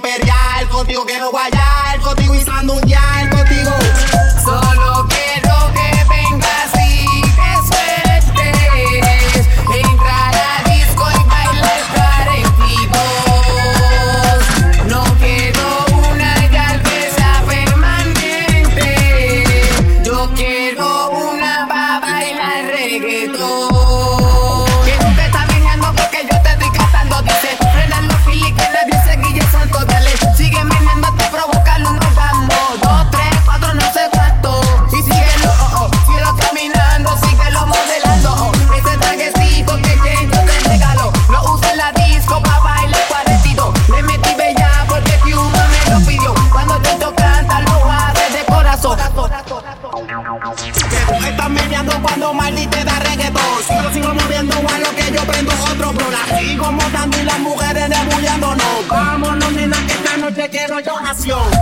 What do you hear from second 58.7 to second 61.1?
Vámonos, nena, que esta noche quiero yo